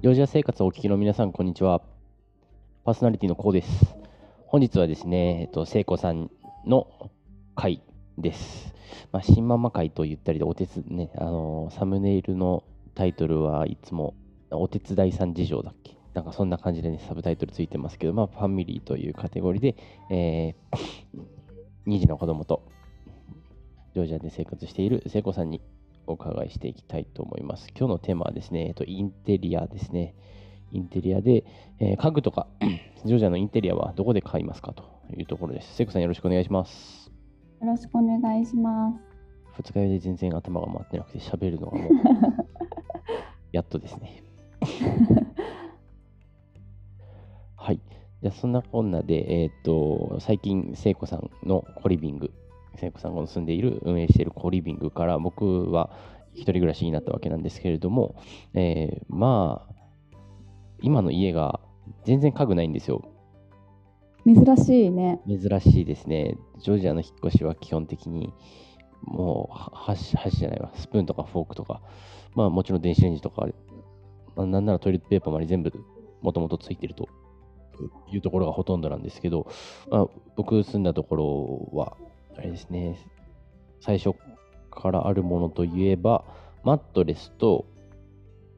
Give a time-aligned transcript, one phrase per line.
[0.00, 1.82] ジョージア生活をお聞きの皆さん、こんにちは。
[2.86, 3.68] パーソナリティのコウです。
[4.46, 6.30] 本日はですね、えっと、聖子さん
[6.64, 7.10] の
[7.54, 7.82] 回
[8.16, 8.74] です。
[9.12, 12.64] まあ、新ママ会と言ったりで、お手つ、ね、あのーサムネイルの
[12.94, 14.14] タイトルはいつも、
[14.50, 15.98] お手伝いさん事情だっけ？
[16.14, 19.76] なんかそんな感じでね、サブタイトルついてますけど、まあ、ファミリーというカテゴリーで、
[20.08, 22.62] えー、2児の子供と、
[23.92, 25.60] ジョージアで生活している聖子さんに
[26.10, 27.68] お伺いしていきたいと思います。
[27.78, 30.14] 今日のテーマはですね、えっと、インテリアですね。
[30.72, 31.44] インテリアで、
[31.78, 32.46] えー家具とか、
[33.04, 34.72] ジョージアのインテリアはどこで買いますか？
[34.72, 34.84] と
[35.16, 35.74] いうところです。
[35.74, 37.10] 聖子さんよろしくお願いします。
[37.60, 38.98] よろしくお願いします。
[39.56, 41.90] 二日酔いで全然頭が回ってなくて喋るのがもう
[43.52, 44.22] やっとですね。
[47.56, 47.80] はい。
[48.22, 52.32] じゃあそんなこんなで、えーっと、最近、聖子さんのコリビング、
[52.80, 55.90] 聖子さんが住んでいる、運営しているコリビングから僕は
[56.34, 58.16] 一人暮らしになったわけなんですけれども、
[58.54, 59.74] えーまあ、
[60.80, 61.60] 今の家が
[62.04, 63.02] 全然家具ないんですよ。
[64.24, 65.20] 珍しいね。
[65.26, 66.36] 珍しいですね。
[66.58, 68.32] ジョージアの引っ越しは基本的に、
[69.02, 71.82] もうは箸、箸じゃないわ、スプーンとかフォークとか、
[72.34, 73.46] まあもちろん電子レンジとか、
[74.36, 75.72] まあ、なんならトイレットペーパーまで全部
[76.20, 77.08] もともとついてると
[78.12, 79.46] いうところがほとんどなんですけど、
[79.90, 80.06] まあ、
[80.36, 81.96] 僕住んだところは、
[82.40, 82.98] あれですね、
[83.80, 84.16] 最初
[84.70, 86.24] からあるものといえば、
[86.64, 87.66] マットレスと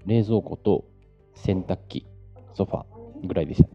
[0.07, 0.85] 冷蔵庫と
[1.35, 2.07] 洗濯機、
[2.55, 2.85] ソファ
[3.27, 3.69] ぐらいでした。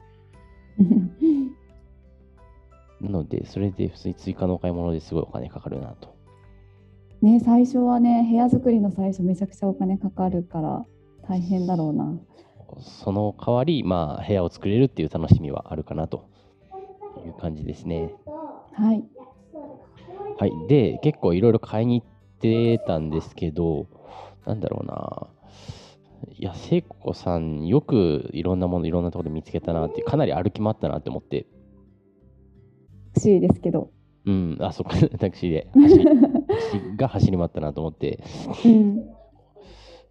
[3.01, 6.15] なので、それで普通に追加のお買い物ですごいお金かかるなと。
[7.21, 10.85] ね、最初はね、部屋作りの最初めちゃくちゃお金かかるから
[11.27, 12.17] 大変だろうな。
[12.79, 16.29] その代わり、まあ、部屋を作れるっていう楽しみはあるかなと
[17.25, 18.13] いう感じですね。
[18.73, 19.03] はい。
[20.37, 20.51] はい。
[20.67, 23.87] で、結構いろいろ買いに行ってたんですけど、
[24.45, 25.27] なんだろうな。
[26.37, 31.47] いや、聖子さん、よくいろんなもの、いろんなところで見つけたなって、かなり歩き回ったなって思って、
[33.15, 33.89] 不思議ですけど。
[34.25, 38.19] うん、あ、そっか、 タクシーで 走が走り回ったなと思って、
[38.65, 39.09] うん。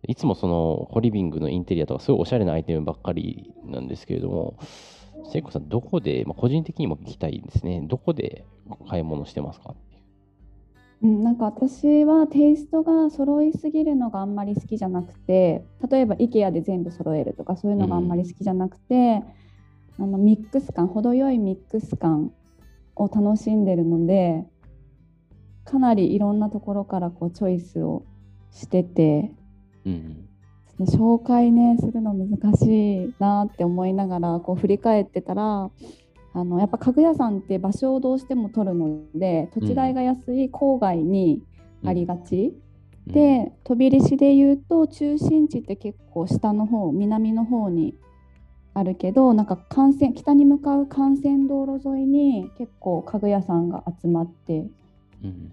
[0.09, 4.55] いつもそのコリビングのインテリアとかすごいおしゃれなアイテムばっかりなんですけれども、
[5.33, 8.45] 聖子さん、どこで、まあ、個人的にも聞きたいですね、どこで
[8.89, 9.75] 買い物してますか？
[11.03, 19.23] うん、なんか私はテイストが揃いすぎるのがあんまり好きじゃなくて例えば IKEA で全部揃えるとかそういうのがあんまり好きじゃなくて、
[19.99, 22.33] あのミックス感程よいミックス感
[22.95, 24.45] を楽しんでるので
[25.65, 28.05] かなりいろんなところからこうチョイスを
[28.51, 29.33] してて
[29.85, 30.29] うん。
[30.77, 35.71] その紹介ねするの難しいなって思いながらこう振り返ってたら
[36.37, 41.43] あのやっぱ家具屋さんって場所をどうしても取るので土地代が安い郊外に
[41.83, 42.53] ありがち、
[43.07, 47.95] うん、で飛び入り市で言うと中心地って結構下の方南の方に
[48.75, 54.67] あるけどなんか幹線北に向かう幹線道路沿いに結構家具屋さんが集まって
[55.25, 55.49] うん、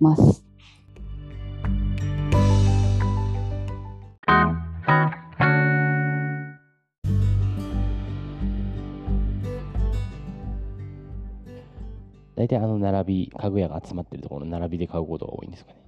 [12.36, 15.84] 大体あの並び、家具屋が集まってるところの並びで買うことが多いんですかね。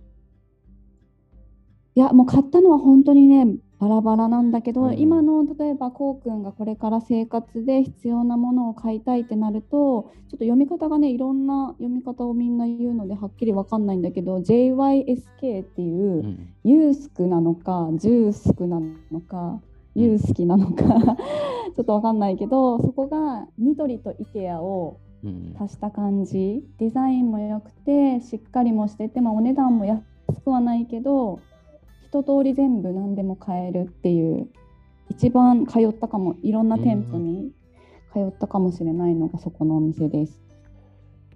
[1.96, 16.54] いやもう買ったのは本当にねバラバラなんだけど、うん今の例えばこうくんがこれから生活で必要なものを買いたいってなるとちょっと読み方がねいろんな読み方をみんな言うのではっきりわかんないんだけど JYSK っていう、うん。
[16.64, 18.80] ユースクなのかジュースクな
[19.12, 19.62] のか
[19.96, 20.84] ユースキなのか
[21.76, 25.05] ちょっとわかんないけどそこがニトリと IKEA をうん。
[25.60, 30.04] 足した感じデザインも良くてしっかりもしてて、まあ、お値段も安
[30.44, 31.40] くはないけど
[32.08, 34.48] 一通り全部何でも買えるっていう
[35.10, 37.52] 一番通ったかもいろんな店舗に
[38.14, 40.46] 通ったかもしれないのがそこのお店です。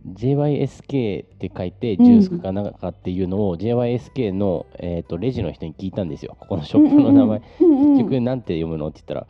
[0.07, 6.37] JYSK って書いて、うんジュースかなんかっていうのを、JYSK の、えー、とレジの人に聞いたんですよ。
[6.39, 7.41] ここのショップの名前。
[7.59, 8.87] 結局、なんて読むの？
[8.87, 9.27] って言ったら、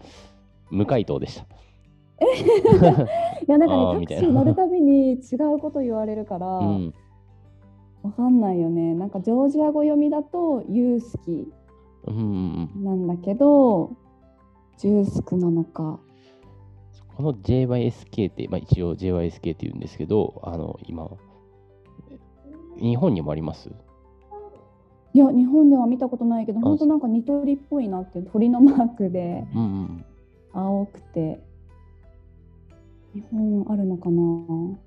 [0.70, 1.48] 無回答でした。
[3.48, 6.94] いやなんかねタクシー乗るたびに違うこと言われるから、うん。
[8.04, 11.52] わかんないよねなんかジョージア語読みだとユースキ
[12.08, 12.84] うんうんうん。
[12.84, 13.92] なんだけど
[14.78, 16.00] ジュースクなのか
[17.18, 21.10] この JYSK って、まあ、一応 JYSK って言うんですけど、あの、今、
[22.80, 23.70] 日本にもあります？
[25.12, 30.06] いや日本では見たことないけどあ本当なんかニトリっぽいなって鳥のマークでうんうん。
[30.54, 31.44] 青くて
[33.14, 34.78] 日本あるのかな？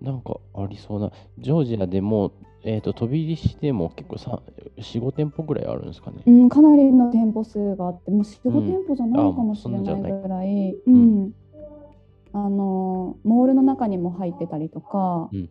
[0.00, 2.32] なんかありそうな、ジョージアでも、
[2.64, 4.42] えっ、と、飛び入りしても結構さ
[4.76, 6.22] 4、5店舗ぐらいあるんですかね？
[6.26, 10.76] うん、かなりの店舗数があって、もう4、5うん店舗じゃないかもしれないぐらい、
[12.32, 15.48] あのモールの中にも入ってたりとか、うん。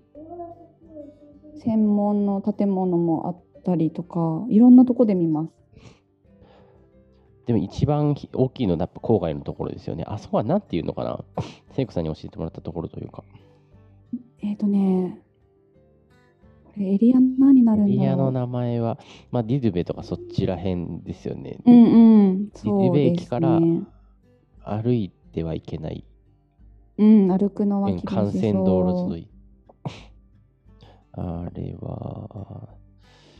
[1.55, 5.51] 専門の建物もあったりとか、いろんなとこで見ます。
[7.45, 10.05] でも一番ひ大きいのはやっぱ郊外のところですよね。
[10.07, 11.23] あそこは何ていうのかな？
[11.71, 13.23] 聖子さんに教えてもらったところというか。
[14.41, 15.19] えっ、とね、
[16.65, 17.89] これエリア何になるんだろう？
[17.89, 18.97] エリアの名前は、
[19.31, 21.57] まあ、ディドゥベとかそっちらへんですよね。
[21.65, 23.83] うんうん、ディドゥベ駅からね。
[24.63, 26.05] 歩いてはいけない。
[26.97, 28.25] うん、歩くのはうん厳しそう。
[28.25, 29.27] 幹線道路沿い。
[31.15, 32.69] あれは、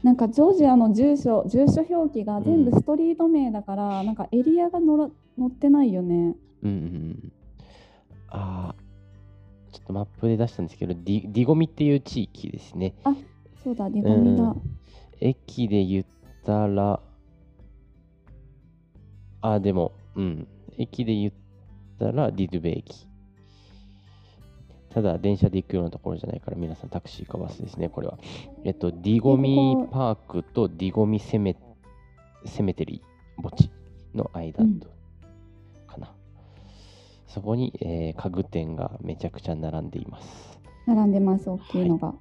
[0.03, 6.35] なんかジョージアの住所住所表記が全部ストリート名だから、なんかエリアが載ってないよね。
[6.61, 7.31] うんうんうん。
[8.29, 8.83] あー
[9.73, 12.93] ちょっとマップで出したんですけど、ディディゴミっていう地域ですね。
[13.63, 14.43] そうだ、ディゴミだ。
[14.43, 14.61] うん
[15.25, 16.05] 駅で言っ
[16.43, 16.99] たら、
[19.39, 20.47] あ、でも、うん。
[20.77, 21.33] 駅で言っ
[21.97, 23.07] たらディドゥベ駅。
[24.93, 28.19] ただ、電車で行くようなところじゃないから、皆さんタクシーかバスですね、これは。
[28.63, 31.55] えっと、ディゴミパークとディゴミセメ
[32.45, 33.71] セメテリー墓地
[34.13, 34.87] の間うんと、
[35.87, 36.13] かな。
[37.25, 40.59] そこに、えー家具店がめちゃくちゃ並んでいます。
[40.85, 42.13] 並んでます、大きいのが。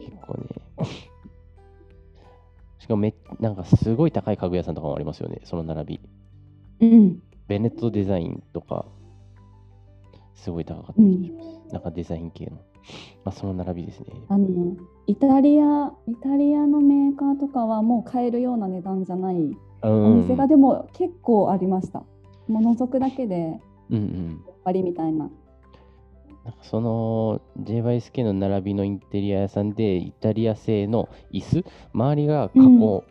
[0.00, 0.48] 結構ね。
[2.78, 6.00] しかもめ、なんかすごい高い家具屋さんとかもありますよね、その並び。
[6.80, 7.22] うん。
[7.48, 8.84] ベネットデザインとか、
[10.34, 11.61] すごい高かったりします。
[11.72, 12.58] なんかデザイン系の。
[13.24, 14.06] まあ、その並びですね。
[14.28, 14.76] あの
[15.06, 22.00] イタリアイタリアのメーカーとかはもう買えるような値段じゃないおお店がでも結構ありました。
[22.48, 23.58] もう覗くだけで
[23.90, 24.44] うんうん。
[24.64, 25.30] 割りみたいな。
[26.44, 31.64] なんかその JYSK の並びのインテリア屋さんでイタリア製の椅子
[31.94, 33.02] 周りが囲,、うん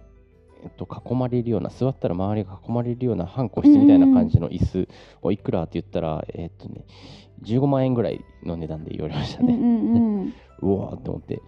[0.64, 4.88] えっと、囲まれるような座ったら周りが囲まれるような半個室みたいな感じの椅子
[5.22, 6.86] をいくらって言ったら、えっとね
[7.44, 10.34] 15万円ぐらいの値段で言われましたね、うんうんうん。
[10.62, 11.42] うわーって思って。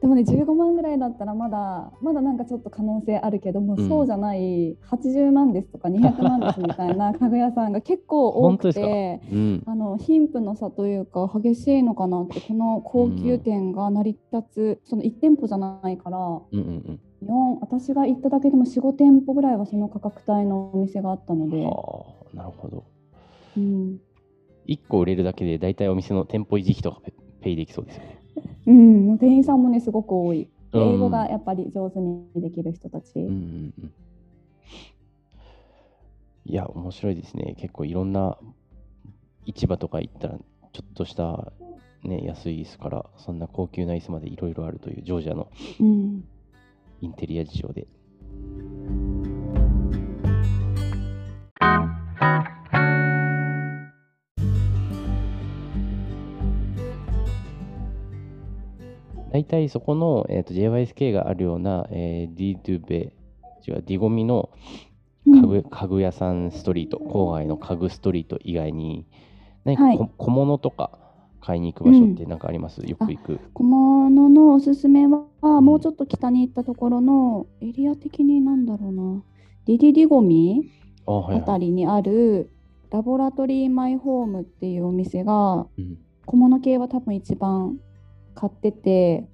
[0.00, 3.88] でもね15万ぐらいだったらまだまだなんかちょっと可能性あるけども、うん。
[3.88, 9.20] そうじゃない80万ですとか200万ですみたいな 家具屋さんが結構多くて。
[9.30, 9.62] うん。
[9.66, 16.18] あの貧富の差というか激しいのかなってこの高級店が成り立つ、その1店舗じゃないから。
[16.18, 22.84] うんうん4私が行っただけでも45店舗ぐらいはその価格帯のお店があったのうんで、はあなるほど。
[23.56, 24.00] うん。
[24.66, 27.12] 1個売れるだけで大体お店の店舗維持費とかペ
[27.42, 28.22] ペイできそうですよね。
[28.66, 30.48] うん、店員さんもねすごく多い。
[30.72, 33.92] 英語がやっぱり上手にできる人たち、うんうんうん。
[36.44, 37.56] いや、面白いですね。
[37.58, 38.38] 結構いろんな
[39.46, 40.38] 市場とか行ったら、
[40.72, 41.52] ちょっとした、
[42.04, 45.48] ね、安い椅子から、そんな高級な椅子までいろいろあるというジョージアの
[45.80, 46.24] うん
[47.00, 47.86] インテリア事情で。
[59.32, 63.12] 大体そこの、えー、と JYSK があるような、えー、ディドゥベ、
[63.66, 64.50] 違う、ディゴミの
[65.24, 69.06] 家具,、家具屋さんストリート、郊外の家具ストリート以外に、
[69.64, 69.84] 何か
[70.16, 70.98] 小物とか
[71.40, 73.40] 買いに行く場所って何かあります、よく行く。
[73.54, 79.22] 小物のおすすめは、んもうちょっと北に行ったところのエリア的になんだろうな
[79.66, 80.70] ディディディゴミ
[81.06, 81.60] あ、たはい。
[81.60, 82.50] りにある
[82.90, 85.98] ラボラトリーマイホームっていうお店がうん。
[86.26, 87.78] 小物系は多分一番
[88.34, 89.28] 買ってて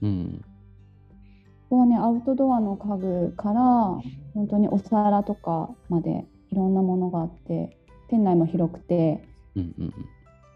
[0.00, 0.40] うん。
[1.68, 3.62] ここはねアウトドアの家具から
[4.34, 7.76] 本当にお皿とかまでいろんなものがあって
[8.08, 9.22] 店内も広くて
[9.54, 9.92] うんうんうん。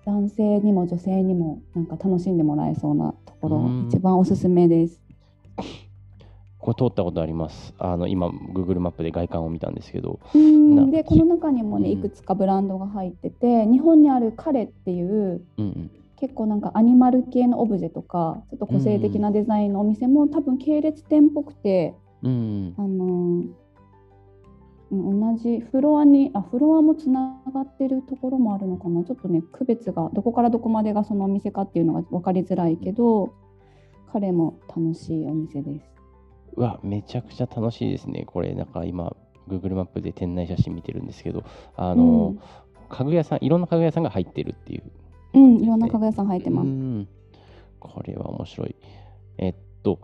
[0.07, 5.03] 男性にも女性にもなんか楽しんでもらえそうなところうん一番おすすめです。
[6.59, 7.75] これ通ったことあります。
[7.79, 10.19] あの、今、Google マップで外観を見たんですけど。
[10.91, 15.91] でこの中にもねうんいくつかブランドが入ってて日本にあるカレっていううんうん。
[16.17, 23.57] 結構なんかアニマル系のオブジェとかちょっと個性的なデザインのお店も多分系列店っぽくて、うんあのーうん
[24.91, 29.05] 同じフロアにあフロアもつながってるところもあるのかな？
[29.05, 33.35] ちょっとね区別がどこからどこまでがそのお店かっていうのが分かりづらいけど
[34.13, 35.87] 彼も楽しいお店です。
[36.57, 38.25] うわ、めちゃくちゃ楽しいですね。
[38.27, 39.15] これ、なんか今、
[39.47, 41.45] Google マップで店内写真見てるんですけど、
[41.77, 42.37] あの、
[42.89, 44.83] 家具屋さん、いろんな家具屋さんが入ってるっていう。
[45.35, 46.67] うん、うん、いろんな家具屋さん入ってます。
[46.67, 47.09] うん
[47.79, 48.77] これは面白い。
[49.37, 49.99] えっと、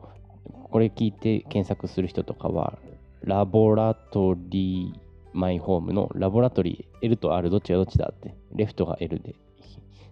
[0.71, 2.79] これ聞いて検索する人とかは、
[3.25, 5.01] ラボラトリー
[5.33, 9.35] マイホームのラボラトリー L と R どっちがどっちだって、レフトが L で、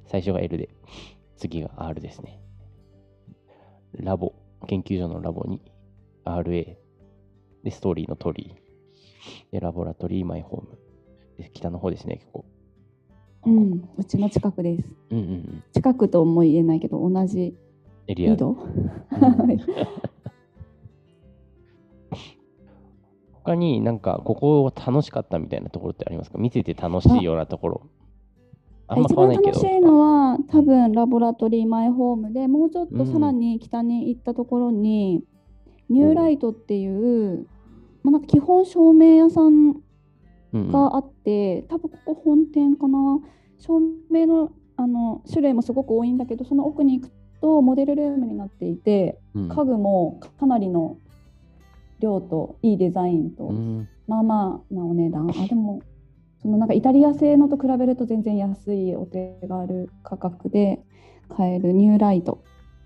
[0.06, 0.70] 最初が L で、
[1.36, 2.40] 次が R ですね。
[3.94, 4.34] ラボ
[4.66, 5.60] 研究所のラボに
[6.24, 6.76] RA
[7.64, 8.54] でストーリーの鳥
[9.50, 10.78] でラボラトリーマイホーム。
[11.38, 12.44] で北の方ですね結構。
[13.46, 14.88] うん、うちの近くです。
[15.10, 15.64] うんうんうん。
[15.72, 17.56] 近くとも言えないけど、同じ
[18.06, 18.36] エリア
[23.44, 26.38] 他になんかここ楽しかったみたいなところってありますか？
[26.38, 27.82] 見てて楽しいようなところ。
[28.86, 32.70] あんま一番楽しいのは多分ラボラトリーマイホームでもう。
[32.70, 35.22] ちょっとさらに北に行ったところに、
[35.88, 37.46] ニューライトっていう、
[38.02, 39.48] まあ、なんか基本照明屋さんう。
[39.50, 39.82] ん
[40.52, 40.58] う。
[40.58, 43.20] んがあって、多分ここ本店かな
[43.58, 43.80] 照
[44.10, 49.40] 明のあの種類もすごく多いんだけどその奥に行くとモデルルームになっていてう。
[49.42, 50.96] ん家具もかなりの
[52.00, 53.88] 量といいデザインと、うん。
[54.08, 55.30] まあまあなお値段。
[55.30, 55.82] あでも
[56.42, 60.80] そのなんかイタリア製のと比べると全然安いお手軽価格で
[61.28, 62.42] 買えるニューライト。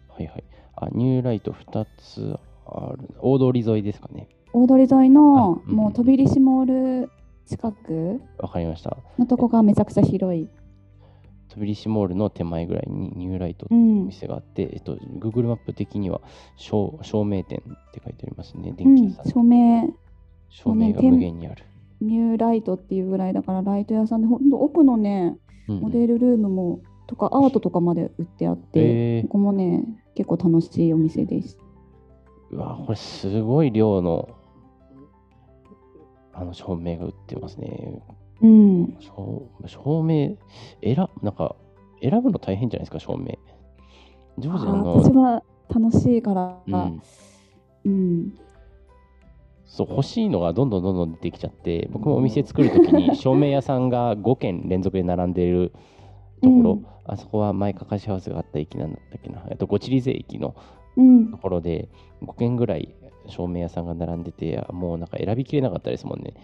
[0.08, 0.44] はいはい。
[0.76, 3.08] あニューライト2つある。
[3.20, 4.28] 大通り沿いですかね。
[4.52, 7.10] 大通り沿いのあうんもう飛びリシモール
[7.46, 8.96] 近くわかりました。
[9.18, 10.48] のとこがめちゃくちゃ広い。
[11.54, 16.20] 飛び石モールの手前ぐらいにニューライトってうんお店があって、えっと、Google マップ的には
[16.56, 18.72] 照照明店って書いてありますね。
[18.72, 19.94] 電うん気屋さん、照明
[20.48, 21.64] 照明が無限にある。
[22.00, 29.84] ニューライトっていうぐらいだからライト屋さんでほんと奥のねうんうんモデルルームもとかアートとかまで売ってあって、ここもね
[30.16, 31.56] 結構楽しいお店です。
[32.50, 34.28] うわ、これすごい量の
[36.32, 38.02] あの照明が売ってますね。
[38.42, 40.36] うん、照照明、
[40.82, 41.56] 選なんか
[42.02, 43.38] 選ぶの大変じゃないですか、照明。
[44.38, 47.02] ジョージアあの、私は楽しいから、うん、
[47.84, 48.38] うん、
[49.74, 55.72] そう欲しいのがどんどんどんどん出てきちゃって僕もお店作るときに 照明屋さんが5軒連続で並んでいる
[56.42, 56.86] ところ、うん。
[57.06, 60.54] あそこは前かかしハウスがあった駅なんだったっけな、えっと、ゴチリゼ駅の
[60.96, 61.30] うん。
[61.30, 61.88] と、ころで
[62.22, 62.94] 5軒ぐらい
[63.26, 66.34] 照明屋さんが並んでてもうなんか選びきれなかったですもんね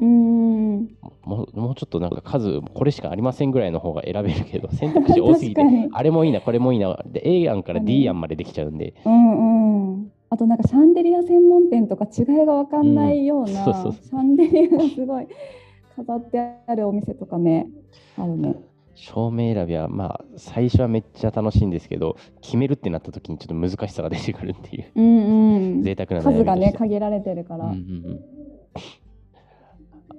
[0.00, 8.08] うん、もうもうちょっとなんか数これしかありませんぐらいの方が選べるけど 選択肢多すぎてあれもいいなこれもいいなで A 案から D に。
[8.08, 8.94] 案までできちゃうんで。
[9.04, 10.12] うん、うん。
[10.30, 13.74] あとなんかシャンデリア専門店とか違いが分かんないような、うん。
[13.74, 15.26] そうそうシャンデリアがすごい
[15.96, 17.68] 飾ってあるお店とかね
[18.16, 18.56] あるね。
[18.94, 24.90] 照明選びはまあ最初はめっちゃ楽しいんですけど決めるってなった時にちょっと難しさが出てくるっていう。
[24.96, 27.66] うんうん、 贅沢な数がね限られてるから。
[27.66, 27.80] うんうんう
[28.14, 28.20] ん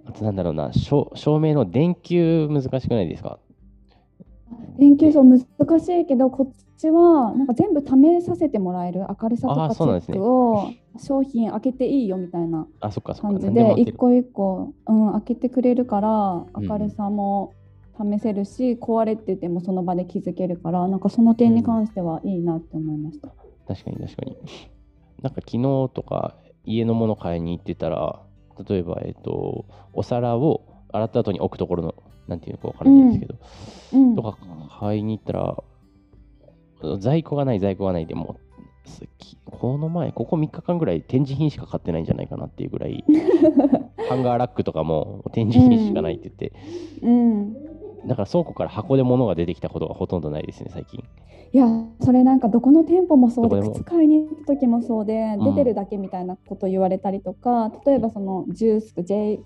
[0.10, 3.38] あとなんだろうな照照明の電球難しくないですか？
[4.80, 16.10] 電球そう難しいけどこっちはなんか全部試させてもらえる明るさとあかチェックを商品開けていいよみたいな感じ何で一個一個、うん、開けてくれるから
[16.54, 17.54] うん明るさも
[18.02, 23.28] 試せるし、壊れててもその場で気づけるからなんかその点に関してはいいなって思いました。
[23.68, 24.38] 確かに確かに。
[25.22, 25.62] なんか昨日
[25.94, 28.22] とか家のもの買いに行ってたら
[28.68, 30.62] 例えばえっとお皿を
[30.92, 31.96] 洗った後に置くところの
[32.28, 33.36] なんていうのかわからないんですけど、
[33.94, 34.16] うん。
[34.16, 34.38] とか
[34.80, 35.64] 買いに行ったら
[37.00, 38.40] 在庫がない在庫がないでも
[39.46, 43.04] この前ここ3日間ぐらい展示品しか買ってないんじゃないかなっていうぐらい
[44.10, 46.54] ハンガーラックとかも展示品しかないって言って、
[47.02, 47.56] うん、
[48.06, 51.04] だから倉庫から箱で物が出てきたことがほとんどないですね最近。
[51.52, 51.66] いや
[52.02, 55.56] それなんかどこの店舗もそうででも靴買いに行った時もそうで、うん。
[55.56, 59.40] 出てるだけみたいなこと言われたりとか例えばそのジュース J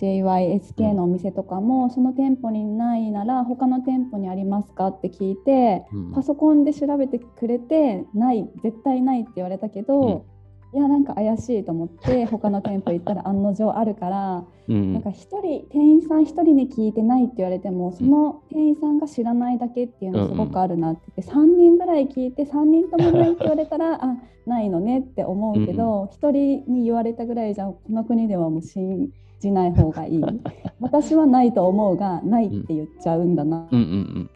[0.00, 6.12] JYSK のお店とかも、その店舗にないなら他の店舗にありますかって聞いてうん。
[6.12, 10.24] パソコンで調べてくれてない絶対ないって言われたけど、
[10.72, 14.44] いやなんか怪しいと思って他の店舗行ったら案の定あるから。
[14.68, 29.10] うんなんか一人店員さん一人に聞いてないって言われてもその店員さんが知らないだけっていうのすごくあるなって言って、3人ぐらい聞いて3人ともないって言われたら あないのねって思うけど一人に言われたぐらいじゃこの国ではもう信
[29.40, 30.22] じない方がいい
[30.78, 34.30] 私はないと思うがないって言っちゃうんだな、うんうんうん。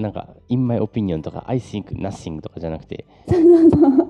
[0.00, 3.06] なんか、in my opinion とか、I think nothing とかじゃなくて、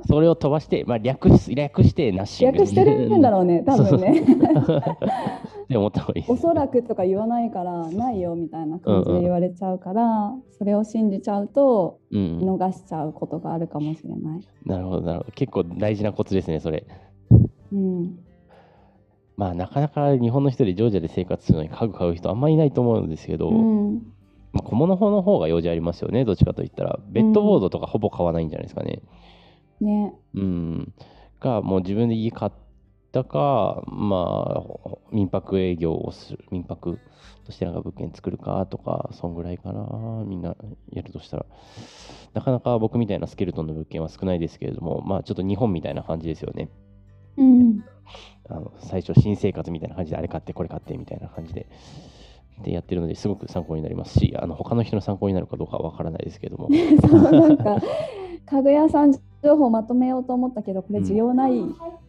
[0.07, 2.53] それを飛ばして、まあ、略し略して nothing。
[2.53, 6.25] 略してるんだろうね 多分ねって思った方がいい。
[6.29, 14.41] おそらくとか言わないからないよみたいな感じで言われちゃうから、それを信じちゃうとうんうん、逃しちゃうことがあるかもしれない。
[14.67, 15.33] なるほど、なるほど。
[15.33, 16.87] 結構大事なコツですね、それ。
[17.73, 18.19] うん
[19.37, 24.03] まあ、なかなか日本の人でジョージアで生活するのに家具買う人あんまりいないと思うんですけど、うん
[24.53, 26.99] まあ、小物方の方が用事ありますよね、どっちかといったら。
[27.09, 29.03] ベッドボードとかほぼ買わないんじゃないですかね。
[29.81, 30.93] ねうん。
[31.41, 32.53] が、もう自分で家買っ
[33.11, 36.99] ったか、まあ、民泊営業をする、民泊
[37.45, 40.57] としてなんか物件作るかとか、そんぐらいかな、みんな
[40.93, 41.47] やるとしたら。
[42.33, 46.71] なかなか僕みたいなスケルトンの物件は少ないですけれども、まあ、ちょっと日本みたいな感じですよね。
[47.37, 47.85] うん
[48.49, 51.67] あの最初、新生活みたいな感じで、あれ買って、これ買ってみたいな感じで。
[52.63, 56.69] でやってるのですごく参考になりますし、あの他の人の参考になるかどうかは分からないですけども。
[57.09, 57.81] そうなんか
[58.47, 59.13] 家具屋さん
[59.43, 61.53] 情報まとめようと思ったけどこれ需要ない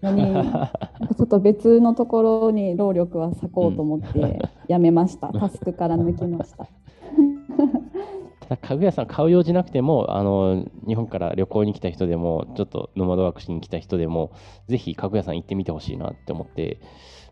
[0.01, 0.71] のに、 なんか
[1.15, 6.67] ちょっと別のところに労力は割こうと思って やめました、タスクから抜きました。
[8.41, 14.31] ただ家具屋さん買う用事なくてもあの日本から旅行に来た人でもちょっとノマドワークしに来た人でも
[14.67, 16.81] ぜひ家具屋さん行ってみてほしいなって思って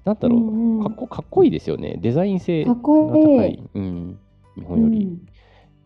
[0.10, 0.84] なんだろう、うんうん。
[0.84, 1.98] かっこかっこいいですよね。
[2.01, 3.24] デザイン性がかっこいい。
[3.24, 4.20] 高い、うん、
[4.56, 5.28] 日本より、うん。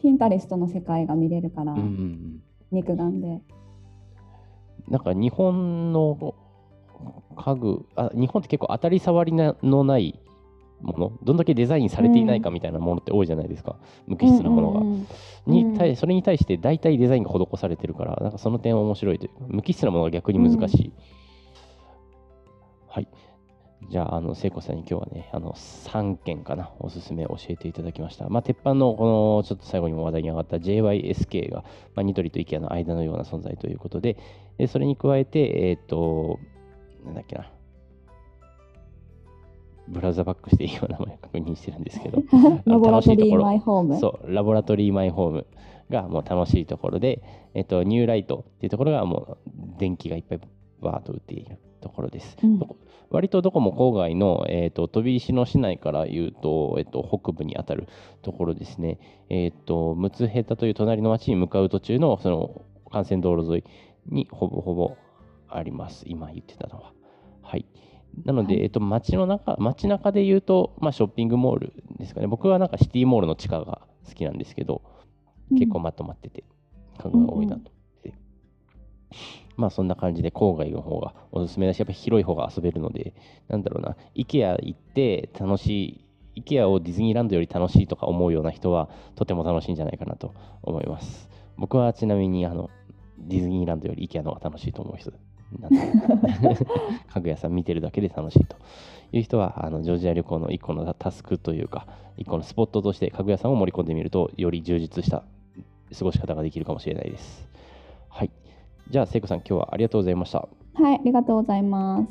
[0.02, 2.44] ピンタレストの世界が見れるから、うんうんうん。
[2.72, 3.42] 肉眼で。
[4.88, 6.36] なんか日本の
[7.36, 10.20] 家具あ日本って結構当たり障りなのない
[10.82, 11.12] もの？
[11.24, 13.78] どんだけデザインされていないかみたいなものって多いじゃないですか、
[14.08, 15.08] 無機質なものが、うんうん
[15.48, 15.72] うん。
[15.72, 20.94] に対それに対して大体デザインが施されてるからなんかその点は面白いというか無機質なものが逆に難しい、
[22.88, 23.08] はい
[23.90, 28.28] じゃああの聖子さんに今日はねあの3件かなおすすめ教えていただきました。
[28.30, 31.64] まあ鉄板のこのちょっと最後にも話題に上がった JYSK が、
[31.96, 34.18] まあ、ニトリと IKEA の間のような存在ということで
[34.58, 36.40] でそれに加えてえっ、と
[37.06, 37.50] なんだっけな。
[39.88, 42.24] ブラウザバックして今名前確認してるんですけど
[42.66, 43.44] ラボラトリー楽しいところ。
[43.44, 44.00] マイホーム。
[44.00, 45.48] そう、ラボラトリーマイホーム
[45.90, 47.22] がもう楽しいところで、
[47.54, 50.40] えっと、ニューライトっていうところがもう電気がいっぱい
[50.82, 52.38] バーッと売っているところです。
[52.44, 52.60] うん
[53.10, 57.88] 割とどこも郊外の、えっと飛び石の市内から言うと、えっと、北部にあたる
[58.24, 58.98] ところですね。
[59.30, 63.64] えっと、ムツヘタという隣の町に向かう途中のその幹線道路沿い
[64.16, 64.98] にほぼほぼ
[65.48, 66.06] あります。
[66.08, 66.92] 今言ってたのは。
[67.44, 67.68] はい。
[68.26, 72.26] なので、はいえっと、街の中、街中で言うと、まあ、ショッピングモールですかね。
[72.26, 74.82] 僕はなんかシティモールの地下が好きなんですけど、
[75.52, 76.44] 結構まとまってて、
[76.98, 77.72] 家具が多いなと。
[79.56, 83.14] まあそんな感じで郊外の方がおすすめだし、やっぱ広い方が遊べるので、
[83.48, 86.02] なんだろうな、IKEA 行って楽し
[86.36, 90.34] い、IKEA をディズニーランドより楽しいとか思うような人は、とても楽しいんじゃないかなと
[90.64, 91.30] 思います。
[91.58, 92.70] 僕はちなみにあの
[93.20, 95.12] ディズニーランドより IKEA の方が楽しいと思う人
[95.60, 98.56] なん、家具屋さん見てるだけで楽しいと
[99.12, 101.86] いう人は、あのジョージア旅行の一個のタスクというか、
[102.18, 105.24] 一個のスポットとして家具屋さんを盛り込んでみると、より充実した
[105.98, 107.48] 過ごし方ができるかもしれないです。
[108.84, 108.92] はい。
[108.92, 110.48] じゃあ、聖子さん、今日はありがとうございました。
[110.74, 112.08] はい、ありがとうございます。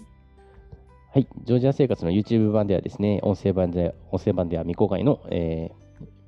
[1.12, 5.82] はい、ジョージア生活の YouTube 版ではですね、音声版で音声版では未公開の、えー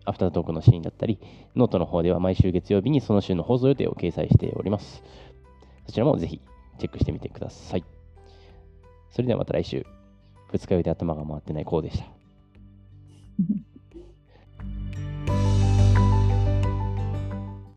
[0.06, 1.18] アフタートークのシーンだったり、
[1.56, 5.02] ノートの方では毎週月曜日にその週の放送予定を掲載しております。
[5.86, 6.40] そちらもぜひ
[6.78, 7.84] チェックしてみてください。
[9.10, 9.86] それではまた来週、
[10.52, 12.04] 二日酔いで頭が回ってないこうでした。